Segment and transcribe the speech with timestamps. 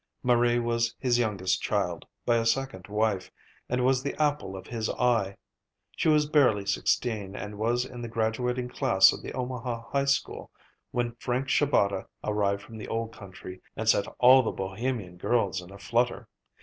[0.23, 3.29] Marie was his youngest child, by a second wife,
[3.69, 5.37] and was the apple of his eye.
[5.95, 10.49] She was barely sixteen, and was in the graduating class of the Omaha High School,
[10.89, 15.69] when Frank Shabata arrived from the old country and set all the Bohemian girls in
[15.69, 16.27] a flutter.